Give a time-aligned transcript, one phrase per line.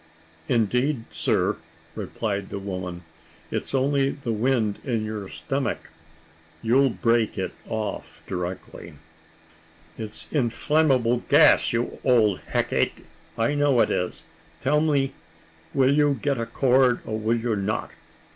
[0.47, 1.57] "Indeed, sir,"
[1.93, 3.03] replied the woman,
[3.51, 5.91] "it's only the wind in your stomach.
[6.63, 8.95] You'll break it off directly."
[9.99, 13.05] "It's inflammable gas, you old hecate!
[13.37, 14.23] I know it is.
[14.59, 15.13] Tell me
[15.71, 17.91] will you get a cord, or will you not?